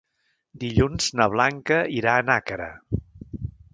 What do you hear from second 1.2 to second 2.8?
na Blanca irà a Nàquera.